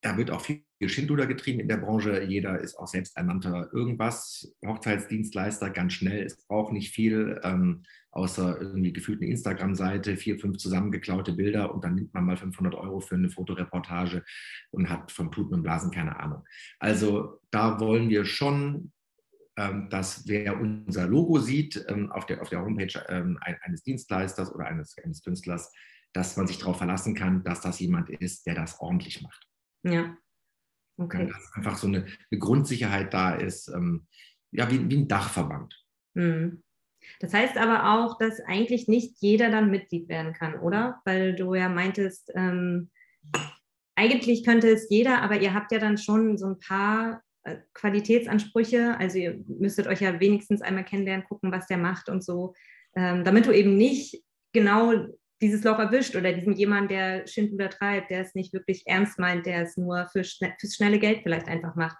[0.00, 2.22] da wird auch viel Schindluder getrieben in der Branche.
[2.24, 6.24] Jeder ist auch selbsternannter irgendwas, Hochzeitsdienstleister, ganz schnell.
[6.24, 11.84] Es braucht nicht viel, ähm, außer irgendwie gefühlt eine Instagram-Seite, vier, fünf zusammengeklaute Bilder und
[11.84, 14.24] dann nimmt man mal 500 Euro für eine Fotoreportage
[14.70, 16.44] und hat von Tuten und Blasen keine Ahnung.
[16.78, 18.92] Also da wollen wir schon
[19.56, 24.50] ähm, dass wer unser Logo sieht ähm, auf, der, auf der Homepage ähm, eines Dienstleisters
[24.54, 25.70] oder eines, eines Künstlers,
[26.14, 29.46] dass man sich darauf verlassen kann, dass das jemand ist, der das ordentlich macht.
[29.82, 30.16] Ja.
[31.04, 31.28] Okay.
[31.32, 34.06] Dass einfach so eine, eine Grundsicherheit da ist, ähm,
[34.50, 35.74] ja, wie, wie, ein Dachverband.
[36.14, 36.62] Mhm.
[37.20, 41.00] Das heißt aber auch, dass eigentlich nicht jeder dann Mitglied werden kann, oder?
[41.04, 42.90] Weil du ja meintest, ähm,
[43.96, 48.96] eigentlich könnte es jeder, aber ihr habt ja dann schon so ein paar äh, Qualitätsansprüche.
[48.98, 52.54] Also ihr müsstet euch ja wenigstens einmal kennenlernen, gucken, was der macht und so,
[52.94, 54.92] ähm, damit du eben nicht genau
[55.42, 59.44] dieses Loch erwischt oder diesen jemand, der Schindluder treibt, der es nicht wirklich ernst meint,
[59.44, 61.96] der es nur für schne fürs schnelle Geld vielleicht einfach macht.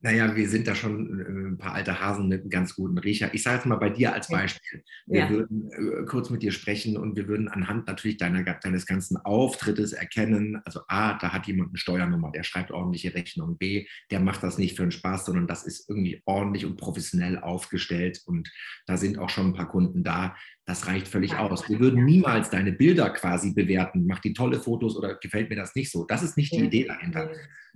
[0.00, 3.32] Naja, wir sind da schon äh, ein paar alte Hasen mit einem ganz guten Riecher.
[3.32, 4.82] Ich sage jetzt mal bei dir als Beispiel.
[5.06, 5.30] Wir ja.
[5.30, 9.94] würden äh, kurz mit dir sprechen und wir würden anhand natürlich deiner, deines ganzen Auftrittes
[9.94, 13.56] erkennen, also A, da hat jemand eine Steuernummer, der schreibt ordentliche Rechnung.
[13.56, 17.38] B, der macht das nicht für den Spaß, sondern das ist irgendwie ordentlich und professionell
[17.38, 18.50] aufgestellt und
[18.86, 20.36] da sind auch schon ein paar Kunden da.
[20.66, 21.38] Das reicht völlig ja.
[21.38, 21.68] aus.
[21.68, 24.06] Wir würden niemals deine Bilder quasi bewerten.
[24.06, 26.04] Macht die tolle Fotos oder gefällt mir das nicht so.
[26.04, 26.64] Das ist nicht die ja.
[26.64, 27.30] Idee dahinter,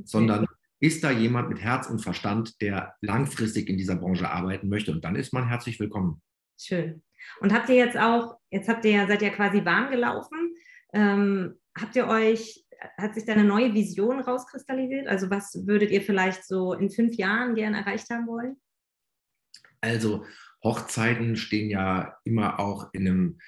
[0.05, 0.47] sondern
[0.81, 4.93] ist da jemand mit Herz und Verstand, der langfristig in dieser Branche arbeiten möchte?
[4.93, 6.23] Und dann ist man herzlich willkommen.
[6.59, 7.03] Schön.
[7.41, 10.55] Und habt ihr jetzt auch, jetzt habt ihr ja, seid ja quasi warm gelaufen.
[10.95, 12.65] Ähm, habt ihr euch,
[12.97, 15.07] hat sich da eine neue Vision rauskristallisiert?
[15.07, 18.57] Also was würdet ihr vielleicht so in fünf Jahren gerne erreicht haben wollen?
[19.83, 20.25] Also
[20.65, 23.39] Hochzeiten stehen ja immer auch in einem,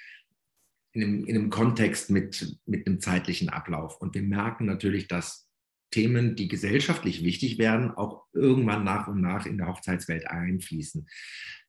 [0.91, 3.99] in einem, in einem Kontext mit, mit einem zeitlichen Ablauf.
[3.99, 5.47] Und wir merken natürlich, dass
[5.93, 11.07] Themen, die gesellschaftlich wichtig werden, auch irgendwann nach und nach in der Hochzeitswelt einfließen.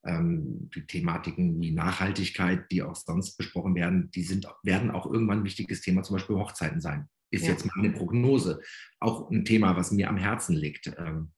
[0.06, 5.40] Ähm, die Thematiken wie Nachhaltigkeit, die auch sonst besprochen werden, die sind, werden auch irgendwann
[5.40, 7.08] ein wichtiges Thema, zum Beispiel Hochzeiten sein.
[7.30, 7.52] Ist ja.
[7.52, 8.62] jetzt meine Prognose.
[8.98, 10.90] Auch ein Thema, was mir am Herzen liegt.
[10.96, 11.32] Ähm,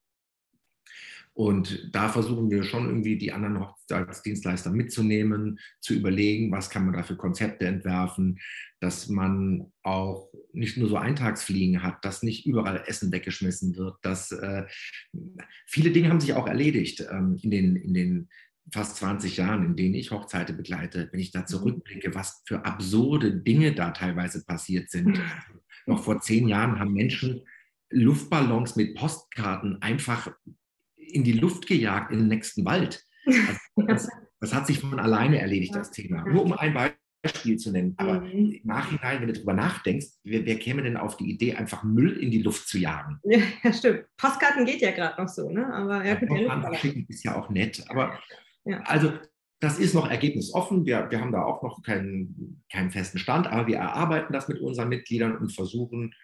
[1.36, 6.94] und da versuchen wir schon irgendwie die anderen Hochzeitsdienstleister mitzunehmen, zu überlegen, was kann man
[6.94, 8.38] da für Konzepte entwerfen,
[8.80, 14.32] dass man auch nicht nur so Eintagsfliegen hat, dass nicht überall Essen weggeschmissen wird, dass
[14.32, 14.64] äh,
[15.66, 18.28] viele Dinge haben sich auch erledigt ähm, in, den, in den
[18.72, 21.48] fast 20 Jahren, in denen ich Hochzeite begleite, wenn ich da mhm.
[21.48, 25.20] zurückblicke, was für absurde Dinge da teilweise passiert sind.
[25.84, 27.42] Noch vor zehn Jahren haben Menschen
[27.90, 30.32] Luftballons mit Postkarten einfach
[31.12, 33.04] in die Luft gejagt in den nächsten Wald.
[33.26, 34.08] Also das,
[34.40, 36.24] das, hat sich von alleine erledigt, das Thema.
[36.24, 36.74] Nur um ein
[37.22, 37.94] Beispiel zu nennen.
[37.96, 38.52] Aber mhm.
[38.52, 42.16] im Nachhinein, wenn du darüber nachdenkst, wer, wer, käme denn auf die Idee, einfach Müll
[42.18, 43.20] in die Luft zu jagen?
[43.62, 44.04] Ja, stimmt.
[44.16, 45.72] Postkarten geht ja gerade noch so, ne?
[45.72, 47.84] Aber ja, ja schicken ist ja auch nett.
[47.88, 48.18] Aber
[48.64, 48.80] ja.
[48.82, 49.12] also
[49.60, 50.84] das ist noch ergebnisoffen.
[50.84, 54.60] Wir, wir haben da auch noch keinen, keinen festen Stand, aber wir erarbeiten das mit
[54.60, 56.14] unseren Mitgliedern und versuchen,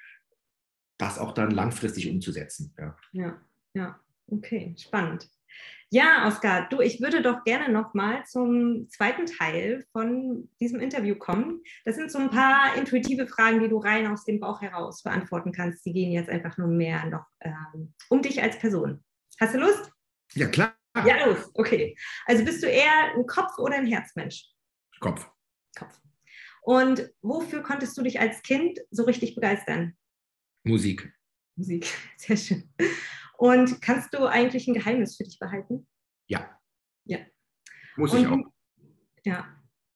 [0.99, 2.75] das auch dann langfristig umzusetzen.
[2.79, 3.41] Ja, ja.
[3.75, 4.01] ja.
[4.33, 5.29] Okay, spannend.
[5.91, 11.63] Ja, Oskar, du, ich würde doch gerne nochmal zum zweiten Teil von diesem Interview kommen.
[11.85, 15.53] Das sind so ein paar intuitive Fragen, die du rein aus dem Bauch heraus beantworten
[15.53, 15.85] kannst.
[15.85, 19.05] Die gehen jetzt einfach nur mehr noch ähm, um dich als Person.
[19.39, 19.93] Hast du Lust?
[20.33, 20.75] Ja, klar.
[21.05, 21.51] Ja, los.
[21.53, 21.95] Okay.
[22.25, 24.47] Also bist du eher ein Kopf- oder ein Herzmensch?
[25.01, 25.31] Kopf.
[25.77, 26.01] Kopf.
[26.63, 29.95] Und wofür konntest du dich als Kind so richtig begeistern?
[30.65, 31.13] Musik.
[31.57, 32.73] Musik, sehr schön.
[33.43, 35.89] Und kannst du eigentlich ein Geheimnis für dich behalten?
[36.29, 36.49] Ja.
[37.05, 37.19] Ja.
[37.97, 38.39] Muss Und, ich auch.
[39.25, 39.49] Ja.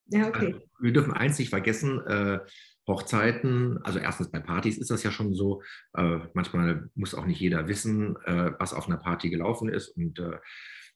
[0.06, 0.46] Ja, okay.
[0.46, 2.40] Also, wir dürfen eins nicht vergessen, äh,
[2.88, 5.62] Hochzeiten, also erstens bei Partys ist das ja schon so,
[5.94, 10.18] äh, manchmal muss auch nicht jeder wissen, äh, was auf einer Party gelaufen ist und
[10.18, 10.38] äh,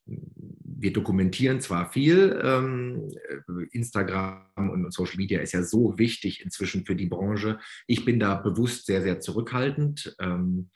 [0.05, 3.13] wir dokumentieren zwar viel, ähm,
[3.71, 7.59] Instagram und Social Media ist ja so wichtig inzwischen für die Branche.
[7.87, 10.17] Ich bin da bewusst sehr, sehr zurückhaltend.
[10.19, 10.69] Ähm,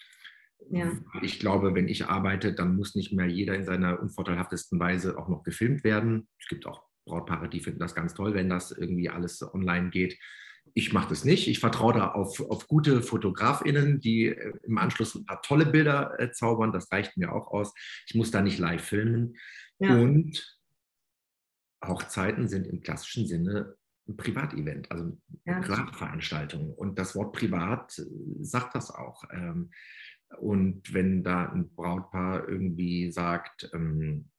[0.69, 0.91] Ja.
[1.21, 5.29] Ich glaube, wenn ich arbeite, dann muss nicht mehr jeder in seiner unvorteilhaftesten Weise auch
[5.29, 6.27] noch gefilmt werden.
[6.39, 10.17] Es gibt auch Brautpaare, die finden das ganz toll, wenn das irgendwie alles online geht.
[10.73, 11.47] Ich mache das nicht.
[11.47, 16.19] Ich vertraue da auf, auf gute FotografInnen, die äh, im Anschluss ein paar tolle Bilder
[16.19, 16.71] äh, zaubern.
[16.71, 17.73] Das reicht mir auch aus.
[18.07, 19.35] Ich muss da nicht live filmen.
[19.79, 19.95] Ja.
[19.95, 20.57] Und
[21.85, 23.75] Hochzeiten sind im klassischen Sinne
[24.07, 25.77] ein Privatevent, also Ja, eine stimmt.
[25.77, 26.73] Privatveranstaltung.
[26.73, 28.03] Und das Wort privat äh,
[28.43, 29.23] sagt das auch.
[29.31, 29.71] Ähm,
[30.39, 34.29] Und wenn da ein Brautpaar irgendwie sagt, ähm,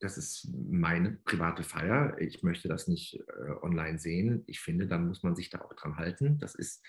[0.00, 5.08] das ist meine private Feier, ich möchte das nicht äh, online sehen, ich finde, dann
[5.08, 6.38] muss man sich da auch dran halten.
[6.38, 6.84] Das ist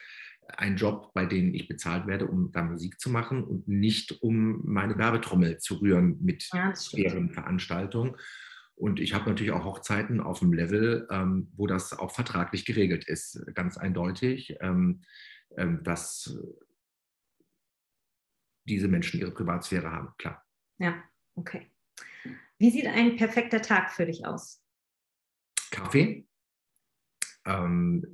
[0.48, 4.62] ein Job, bei dem ich bezahlt werde, um da Musik zu machen und nicht um
[4.64, 8.18] meine Werbetrommel zu rühren mit Ja, das deren Veranstaltung.
[8.76, 13.08] Und ich habe natürlich auch Hochzeiten auf dem Level, ähm, wo das auch vertraglich geregelt
[13.08, 15.02] ist, ganz eindeutig, ähm,
[15.58, 16.38] ähm, dass
[18.66, 20.44] diese Menschen ihre Privatsphäre haben, klar.
[20.78, 21.04] Ja,
[21.36, 21.72] okay.
[22.58, 24.62] Wie sieht ein perfekter Tag für dich aus?
[25.72, 26.26] Kaffee,
[27.46, 28.06] ähm,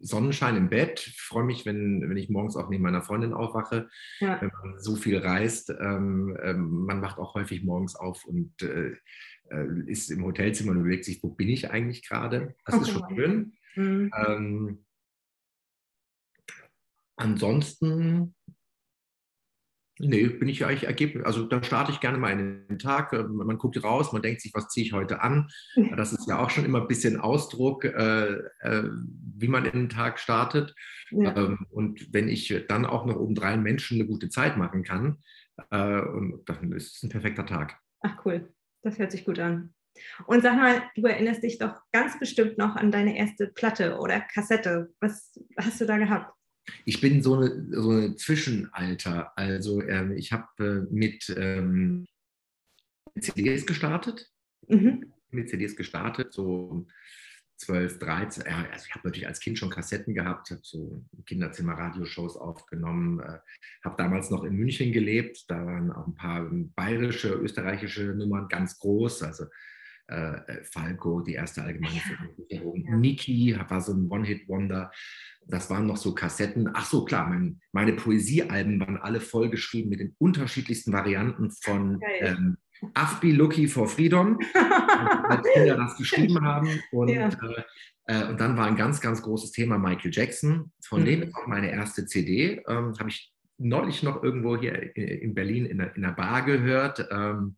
[0.00, 1.06] Sonnenschein im Bett.
[1.06, 3.88] Ich freue mich, wenn, wenn ich morgens auch neben meiner Freundin aufwache.
[4.20, 8.62] Ja, Wenn man so viel reist, ähm, ähm, man wacht auch häufig morgens auf und
[8.62, 8.96] äh,
[9.50, 12.54] äh, ist im Hotelzimmer und überlegt sich, wo bin ich eigentlich gerade?
[12.64, 13.14] Das ist schon Okay.
[13.14, 13.52] schön.
[13.76, 14.10] Mhm.
[14.16, 14.84] Ähm,
[17.16, 18.34] ansonsten,
[19.98, 21.24] nee, bin ich eigentlich ergebnis.
[21.24, 23.12] Also da starte ich gerne mal in den Tag.
[23.12, 25.48] äh, Man guckt raus, man denkt sich, was ziehe ich heute an?
[25.96, 28.84] Das ist ja auch schon immer ein bisschen Ausdruck, äh, äh,
[29.36, 30.74] wie man in den Tag startet.
[31.10, 31.36] ja.
[31.36, 35.18] Ähm, und wenn ich dann auch noch obendrein Menschen eine gute Zeit machen kann,
[35.70, 37.78] äh, und dann ist es ein perfekter Tag.
[38.00, 39.74] Ach cool, das hört sich gut an.
[40.26, 44.20] Und sag mal, du erinnerst dich doch ganz bestimmt noch an deine erste Platte oder
[44.20, 44.92] Kassette.
[45.00, 46.32] Was hast du da gehabt?
[46.84, 49.36] Ich bin so eine, so eine Zwischenalter.
[49.36, 52.06] Also ähm, ich habe äh, mit ähm,
[53.20, 54.30] CDs gestartet.
[54.68, 55.12] Mhm.
[55.30, 56.86] Mit CDs gestartet, so
[57.58, 58.44] 12, 13.
[58.46, 62.36] Ja, also ich habe natürlich als Kind schon Kassetten gehabt, habe so im Kinderzimmer Radioshows
[62.36, 63.38] aufgenommen, äh,
[63.84, 65.44] habe damals noch in München gelebt.
[65.48, 69.24] Da waren auch ein paar bayerische, österreichische Nummern ganz groß.
[69.24, 69.46] Also
[70.08, 72.96] äh, Falco, die erste allgemeine Versicherung, Ja.
[72.96, 74.90] Niki war so ein One-Hit-Wonder.
[75.46, 76.70] Das waren noch so Kassetten.
[76.74, 82.56] Ach so, klar, mein, meine Poesiealben waren alle vollgeschrieben mit den unterschiedlichsten Varianten von ähm,
[82.94, 84.38] Afbi Lucky for Freedom,
[85.28, 86.68] als Kinder das geschrieben haben.
[86.92, 87.28] Und, Ja.
[87.28, 87.62] äh,
[88.06, 90.72] äh, und dann war ein ganz, ganz großes Thema Michael Jackson.
[90.84, 91.06] Von Mhm.
[91.06, 92.62] dem ist auch meine erste CD.
[92.68, 96.42] Ähm, Habe ich neulich noch irgendwo hier in, in Berlin in der, in der Bar
[96.44, 97.08] gehört.
[97.10, 97.56] Ähm,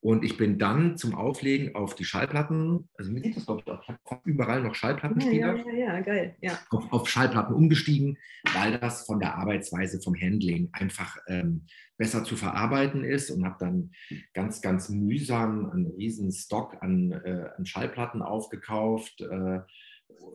[0.00, 3.72] und ich bin dann zum Auflegen auf die Schallplatten, also mir sieht das glaube ich
[3.72, 6.36] auch, ich habe überall noch Schallplattenspieler ja, ja, ja, geil.
[6.40, 6.58] Ja.
[6.70, 8.16] auf, auf Schallplatten umgestiegen,
[8.54, 13.56] weil das von der Arbeitsweise, vom Handling einfach ähm, besser zu verarbeiten ist und habe
[13.58, 13.90] dann
[14.34, 19.60] ganz, ganz mühsam einen riesen Stock an, äh, an Schallplatten aufgekauft, äh,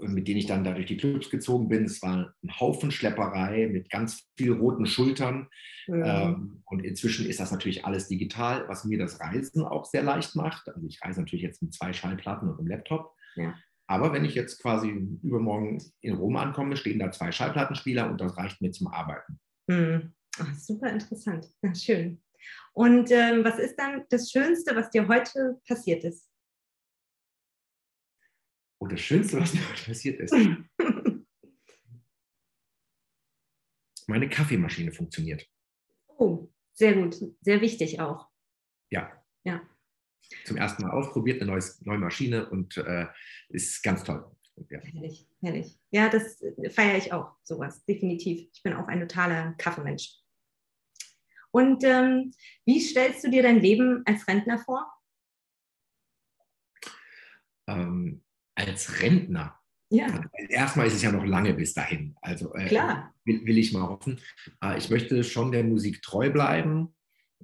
[0.02, 1.86] mit denen ich dann da durch die Clubs gezogen bin.
[1.86, 5.48] Es war ein Haufen Schlepperei mit ganz viel roten Schultern.
[5.88, 6.04] Mhm.
[6.06, 10.36] Ähm, und inzwischen ist das natürlich alles digital, was mir das Reisen auch sehr leicht
[10.36, 10.67] macht.
[10.69, 13.13] Also ich reise natürlich jetzt mit zwei Schallplatten und einem Laptop.
[13.36, 13.56] Ja.
[13.88, 14.89] Aber wenn ich jetzt quasi
[15.22, 19.39] übermorgen in Rom ankomme, stehen da zwei Schallplattenspieler und das reicht mir zum Arbeiten.
[19.67, 20.13] Mhm.
[20.39, 21.48] Ach, super interessant.
[21.62, 22.22] Ja, schön.
[22.74, 26.28] Und ähm, was ist dann das Schönste, was dir heute passiert ist?
[28.84, 30.36] Und das Schönste, was mir heute passiert ist,
[34.08, 35.48] meine Kaffeemaschine funktioniert.
[36.17, 37.15] Oh, sehr gut.
[37.39, 38.28] Sehr wichtig auch.
[38.89, 39.10] Ja.
[39.46, 39.62] Ja.
[40.43, 43.08] Zum ersten Mal ausprobiert, eine neues, neue Maschine und äh,
[43.48, 44.30] ist ganz toll.
[44.69, 44.80] Ja.
[44.82, 45.80] Herrlich, herrlich.
[45.91, 48.50] Ja, das äh, feiere ich auch, sowas, definitiv.
[48.54, 50.13] Ich bin auch ein totaler Kaffeemensch.
[51.52, 52.34] Und ähm,
[52.65, 54.91] wie stellst du dir dein Leben als Rentner vor?
[57.67, 58.24] Ähm,
[58.67, 60.08] als Rentner Ja,
[60.49, 62.15] Erstmal ist es ja noch lange bis dahin.
[62.21, 63.13] Also äh, klar.
[63.26, 64.19] will, will ich mal hoffen.
[64.63, 66.95] Äh, ich möchte schon der Musik treu bleiben.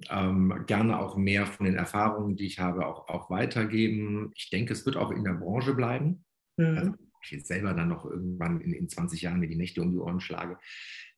[0.08, 4.32] Ähm, gerne auch mehr von den Erfahrungen, die ich habe, auch, auch weitergeben.
[4.34, 6.24] Ich denke, es wird auch in der Branche bleiben.
[6.56, 6.96] Also, Mhm.
[7.22, 9.98] ich jetzt selber dann noch irgendwann in, in 20 Jahren mir die Nächte um die
[9.98, 10.58] Ohren schlage.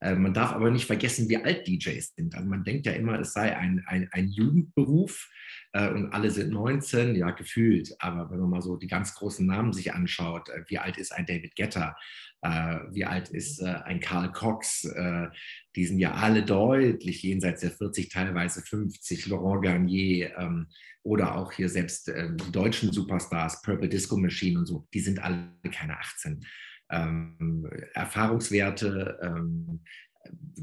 [0.02, 2.34] Äh, man darf aber nicht vergessen, wie alt DJs sind.
[2.34, 5.30] Also man denkt ja immer, es sei ein, ein, ein Jugendberuf
[5.72, 7.94] äh, und alle sind 19, ja, gefühlt.
[8.00, 11.12] Aber wenn man mal so die ganz großen Namen sich anschaut, äh, wie alt ist
[11.12, 11.96] ein David Guetta,
[12.42, 15.28] äh, wie alt ist äh, ein Karl Cox, äh,
[15.76, 20.66] die sind ja alle deutlich jenseits der 40, teilweise 50, Laurent Garnier ähm,
[21.04, 25.22] oder auch hier selbst ähm, die deutschen Superstars, Purple Disco Machine und so, die sind
[25.22, 26.44] alle keine 18.
[26.92, 29.81] Ähm, Erfahrungswerte, ähm,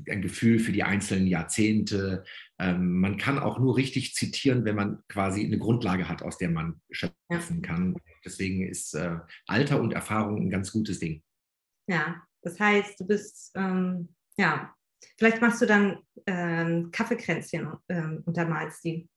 [0.09, 2.23] ein Gefühl für die einzelnen Jahrzehnte.
[2.59, 6.49] Ähm, man kann auch nur richtig zitieren, wenn man quasi eine Grundlage hat, aus der
[6.49, 7.95] man schöpfen kann.
[8.23, 11.23] Deswegen ist äh, Alter und Erfahrung ein ganz gutes Ding.
[11.87, 14.73] Ja, das heißt, du bist, ähm, ja,
[15.17, 19.09] vielleicht machst du dann ähm, Kaffeekränzchen ähm, untermalst die.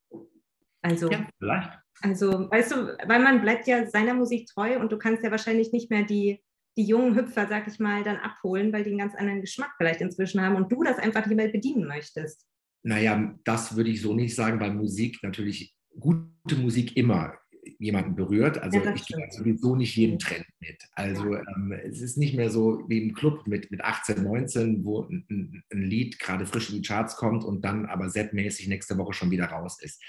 [0.83, 1.71] Also, ja, vielleicht.
[2.01, 5.73] Also, weißt du, weil man bleibt ja seiner Musik treu und du kannst ja wahrscheinlich
[5.73, 6.43] nicht mehr die
[6.77, 10.01] die jungen Hüpfer, sag ich mal, dann abholen, weil die einen ganz anderen Geschmack vielleicht
[10.01, 12.47] inzwischen haben und du das einfach nicht mehr bedienen möchtest?
[12.83, 17.35] Naja, das würde ich so nicht sagen, weil Musik natürlich, gute Musik immer
[17.79, 18.59] jemanden berührt.
[18.59, 20.83] Also ja, ich gehe sowieso nicht jeden Trend mit.
[20.95, 25.03] Also ähm, es ist nicht mehr so wie im Club mit, mit 18, 19, wo
[25.03, 29.13] ein, ein Lied gerade frisch in die Charts kommt und dann aber setmäßig nächste Woche
[29.13, 30.03] schon wieder raus ist.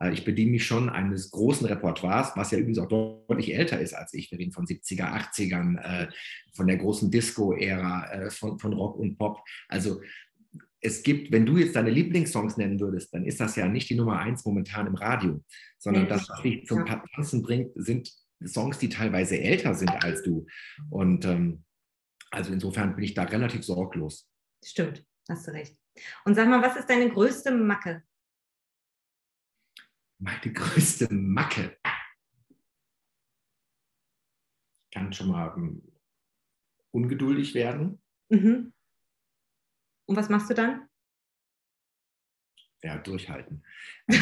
[0.00, 3.94] Äh, ich bediene mich schon eines großen Repertoires, was ja übrigens auch deutlich älter ist
[3.94, 4.30] als ich.
[4.30, 6.08] Wir reden von 70er, 80ern, äh,
[6.54, 9.42] von der großen Disco-Ära, äh, von, von Rock und Pop.
[9.68, 10.00] Also
[10.80, 13.94] es gibt, wenn du jetzt deine Lieblingssongs nennen würdest, dann ist das ja nicht die
[13.94, 15.44] Nummer eins momentan im Radio,
[15.78, 17.02] sondern das, was dich zum ja.
[17.14, 18.10] Tanzen bringt, sind
[18.44, 20.46] Songs, die teilweise älter sind als du.
[20.88, 21.64] Und ähm,
[22.30, 24.30] also insofern bin ich da relativ sorglos.
[24.64, 25.78] Stimmt, hast du recht.
[26.24, 28.02] Und sag mal, was ist deine größte Macke?
[30.18, 31.76] Meine größte Macke.
[34.84, 35.82] Ich kann schon mal um,
[36.92, 38.02] ungeduldig werden.
[38.30, 38.72] Mhm.
[40.10, 40.88] Und was machst du dann?
[42.82, 43.62] Ja, durchhalten.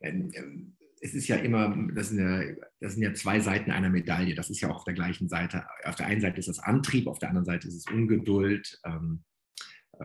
[0.00, 3.90] Ähm, ähm, es ist ja immer, das sind ja, das sind ja zwei Seiten einer
[3.90, 4.36] Medaille.
[4.36, 5.66] Das ist ja auch auf der gleichen Seite.
[5.82, 8.80] Auf der einen Seite ist es Antrieb, auf der anderen Seite ist es Ungeduld.
[8.84, 9.24] Ähm,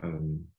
[0.02, 0.52] ähm,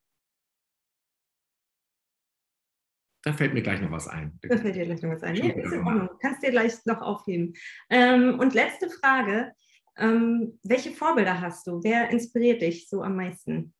[3.23, 4.39] da fällt mir gleich noch was ein.
[4.41, 5.35] Da fällt dir gleich noch was ein.
[5.35, 6.09] Ja, ist in Ordnung.
[6.21, 7.55] Kannst dir gleich noch aufheben.
[7.89, 9.51] Ähm, und letzte Frage.
[9.97, 11.81] Ähm, welche Vorbilder hast du?
[11.83, 13.73] Wer inspiriert dich so am meisten?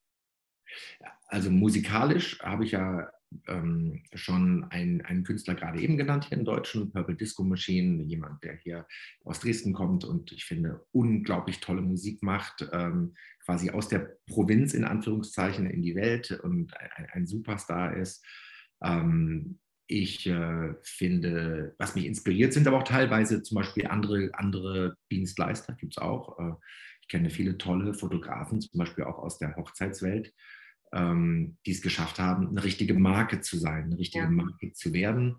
[1.28, 3.10] Also musikalisch habe ich ja
[3.48, 8.44] ähm, schon einen, einen Künstler gerade eben genannt hier in Deutschen, Purple Disco Machine, jemand,
[8.44, 8.88] der hier
[9.24, 14.74] aus Dresden kommt und ich finde unglaublich tolle Musik macht, ähm, quasi aus der Provinz
[14.74, 18.26] in Anführungszeichen in die Welt und ein, ein Superstar ist.
[18.82, 24.98] Ähm, ich äh, finde, was mich inspiriert, sind aber auch teilweise zum Beispiel andere, andere
[25.12, 26.40] Dienstleister, gibt es auch.
[26.40, 26.54] Äh,
[27.02, 30.34] ich kenne viele tolle Fotografen, zum Beispiel auch aus der Hochzeitswelt,
[30.92, 34.32] ähm, die es geschafft haben, eine richtige Marke zu sein, eine richtige ja.
[34.32, 35.36] Marke zu werden.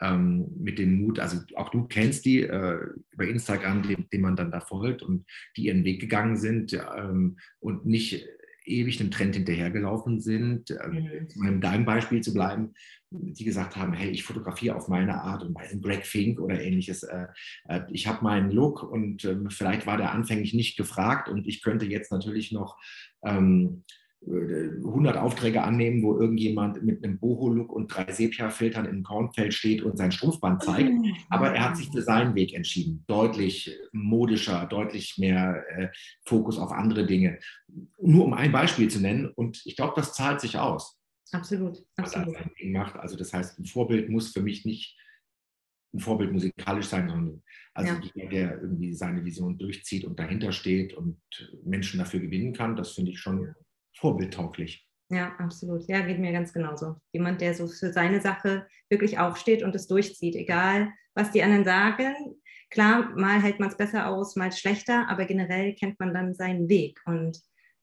[0.00, 2.80] Ähm, mit dem Mut, also auch du kennst die äh,
[3.12, 5.24] über Instagram, dem, dem man dann da folgt und
[5.56, 8.26] die ihren Weg gegangen sind ähm, und nicht
[8.64, 11.28] ewig dem Trend hinterhergelaufen sind, ähm, mhm.
[11.36, 12.74] um in deinem Beispiel zu bleiben,
[13.10, 17.02] die gesagt haben, hey, ich fotografiere auf meine Art und Weise, Greg Fink oder ähnliches.
[17.04, 17.26] Äh,
[17.68, 21.62] äh, ich habe meinen Look und ähm, vielleicht war der anfänglich nicht gefragt und ich
[21.62, 22.76] könnte jetzt natürlich noch
[23.22, 23.84] ähm,
[24.26, 29.98] 100 Aufträge annehmen, wo irgendjemand mit einem Boho-Look und drei Sepia-Filtern im Kornfeld steht und
[29.98, 30.92] sein Strumpfband zeigt.
[31.28, 33.04] Aber er hat sich für seinen Weg entschieden.
[33.06, 35.88] Deutlich modischer, deutlich mehr äh,
[36.24, 37.38] Fokus auf andere Dinge.
[38.00, 39.26] Nur um ein Beispiel zu nennen.
[39.26, 40.98] Und ich glaube, das zahlt sich aus.
[41.32, 41.84] Absolut.
[41.96, 42.36] absolut.
[42.64, 42.96] Macht.
[42.96, 44.96] Also das heißt, ein Vorbild muss für mich nicht
[45.92, 48.28] ein Vorbild musikalisch sein, sondern also ja.
[48.28, 51.20] der irgendwie seine Vision durchzieht und dahinter steht und
[51.64, 53.54] Menschen dafür gewinnen kann, das finde ich schon
[53.94, 54.86] vorbildtauglich.
[55.10, 55.86] Ja, absolut.
[55.86, 56.96] Ja, geht mir ganz genauso.
[57.12, 61.64] Jemand, der so für seine Sache wirklich aufsteht und es durchzieht, egal was die anderen
[61.64, 62.14] sagen.
[62.70, 66.68] Klar, mal hält man es besser aus, mal schlechter, aber generell kennt man dann seinen
[66.68, 67.40] Weg und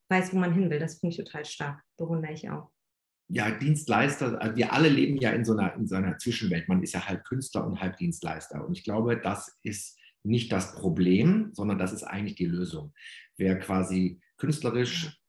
[0.09, 0.79] weiß, wo man hin will.
[0.79, 1.81] Das finde ich total stark.
[1.97, 2.69] Bewundere ich auch.
[3.29, 6.67] Ja, Dienstleister, also wir alle leben ja in so, einer, in so einer Zwischenwelt.
[6.67, 8.65] Man ist ja halb Künstler und halb Dienstleister.
[8.65, 12.93] Und ich glaube, das ist nicht das Problem, sondern das ist eigentlich die Lösung.
[13.37, 15.20] Wer quasi künstlerisch äh,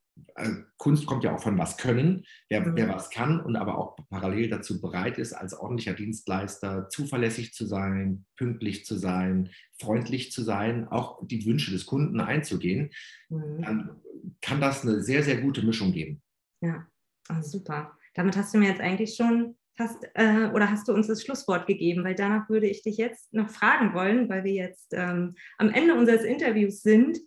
[0.76, 2.76] Kunst kommt ja auch von was können, wer, mhm.
[2.76, 7.66] wer was kann und aber auch parallel dazu bereit ist, als ordentlicher Dienstleister zuverlässig zu
[7.66, 12.90] sein, pünktlich zu sein, freundlich zu sein, auch die Wünsche des Kunden einzugehen,
[13.28, 13.62] mhm.
[13.62, 14.02] dann
[14.40, 16.22] kann das eine sehr, sehr gute Mischung geben.
[16.60, 16.86] Ja,
[17.30, 17.96] oh, super.
[18.14, 21.66] Damit hast du mir jetzt eigentlich schon fast, äh, oder hast du uns das Schlusswort
[21.66, 25.70] gegeben, weil danach würde ich dich jetzt noch fragen wollen, weil wir jetzt ähm, am
[25.70, 27.18] Ende unseres Interviews sind.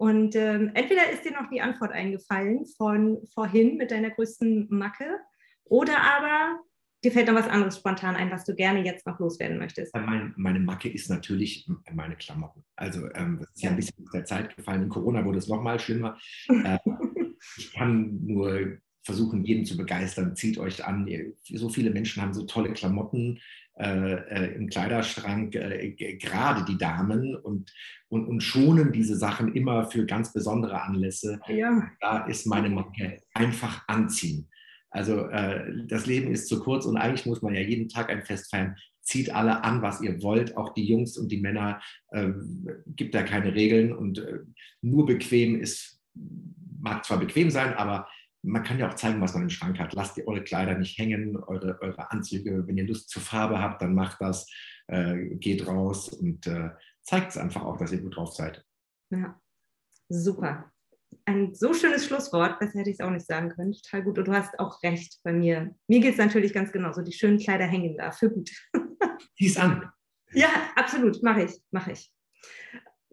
[0.00, 5.04] Und ähm, entweder ist dir noch die Antwort eingefallen von vorhin mit deiner größten Macke
[5.64, 6.58] oder aber
[7.04, 9.94] dir fällt noch was anderes spontan ein, was du gerne jetzt noch loswerden möchtest.
[9.94, 12.64] Meine, meine Macke ist natürlich meine Klamotten.
[12.76, 13.68] Also ähm, das ist ja.
[13.68, 14.84] ja ein bisschen aus der Zeit gefallen.
[14.84, 16.16] In Corona wurde es noch mal schlimmer.
[16.48, 16.78] äh,
[17.58, 20.34] ich kann nur versuchen, jeden zu begeistern.
[20.34, 21.06] Zieht euch an.
[21.44, 27.34] So viele Menschen haben so tolle Klamotten äh, äh im Kleiderschrank, äh, gerade die Damen,
[27.36, 27.72] und,
[28.08, 31.40] und, und schonen diese Sachen immer für ganz besondere Anlässe.
[31.48, 31.88] Ja.
[32.00, 34.48] Da ist meine Marke einfach anziehen.
[34.90, 38.24] Also äh, das Leben ist zu kurz und eigentlich muss man ja jeden Tag ein
[38.24, 38.76] Fest feiern.
[39.02, 41.80] Zieht alle an, was ihr wollt, auch die Jungs und die Männer.
[42.10, 42.30] Äh,
[42.86, 44.40] gibt da keine Regeln und äh,
[44.82, 46.00] nur bequem ist,
[46.80, 48.08] mag zwar bequem sein, aber
[48.42, 49.92] man kann ja auch zeigen, was man im Schrank hat.
[49.94, 52.66] Lasst ihr eure Kleider nicht hängen, eure, eure Anzüge.
[52.66, 54.48] Wenn ihr Lust zur Farbe habt, dann macht das,
[54.86, 56.70] äh, geht raus und äh,
[57.02, 58.64] zeigt es einfach auch, dass ihr gut drauf seid.
[59.10, 59.38] Ja,
[60.08, 60.72] super
[61.24, 63.72] ein so schönes Schlusswort, besser hätte ich es auch nicht sagen können.
[63.72, 64.18] Total gut.
[64.18, 65.74] Und du hast auch recht bei mir.
[65.88, 67.02] Mir geht es natürlich ganz genauso.
[67.02, 68.10] Die schönen Kleider hängen da.
[68.10, 68.50] Für gut.
[69.36, 69.90] Zieh's an.
[70.32, 71.22] Ja, absolut.
[71.22, 71.52] Mache ich.
[71.70, 72.12] Mache ich.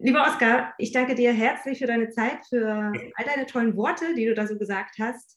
[0.00, 4.26] Lieber Oskar, ich danke dir herzlich für deine Zeit, für all deine tollen Worte, die
[4.26, 5.36] du da so gesagt hast.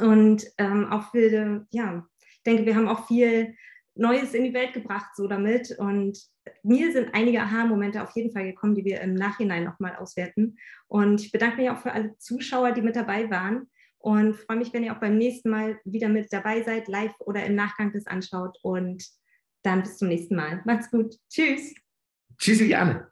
[0.00, 3.54] Und ähm, auch für, ja, ich denke, wir haben auch viel
[3.94, 5.76] Neues in die Welt gebracht so damit.
[5.78, 6.18] Und
[6.64, 10.56] mir sind einige Aha-Momente auf jeden Fall gekommen, die wir im Nachhinein nochmal auswerten.
[10.88, 13.70] Und ich bedanke mich auch für alle Zuschauer, die mit dabei waren.
[13.98, 17.44] Und freue mich, wenn ihr auch beim nächsten Mal wieder mit dabei seid, live oder
[17.44, 18.58] im Nachgang das anschaut.
[18.62, 19.04] Und
[19.62, 20.62] dann bis zum nächsten Mal.
[20.64, 21.14] Macht's gut.
[21.28, 21.74] Tschüss.
[22.38, 23.08] Tschüss, Janne.